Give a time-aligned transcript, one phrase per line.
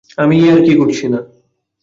[0.17, 1.19] আমি ইয়ার্কি করছি না।